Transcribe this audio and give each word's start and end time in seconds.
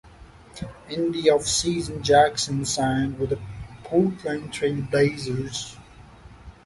In 0.89 1.11
the 1.11 1.25
offseason, 1.25 2.01
Jackson 2.01 2.65
signed 2.65 3.19
with 3.19 3.29
the 3.29 3.39
Portland 3.83 4.51
Trail 4.51 4.81
Blazers. 4.89 5.77